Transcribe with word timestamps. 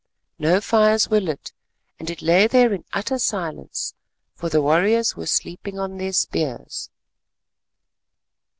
No 0.39 0.59
fires 0.61 1.09
were 1.11 1.19
lit, 1.21 1.51
and 1.99 2.09
it 2.09 2.23
lay 2.23 2.47
there 2.47 2.73
in 2.73 2.83
utter 2.91 3.19
silence, 3.19 3.93
for 4.33 4.49
the 4.49 4.59
warriors 4.59 5.15
were 5.15 5.27
"sleeping 5.27 5.77
on 5.77 5.99
their 5.99 6.11
spears." 6.11 6.89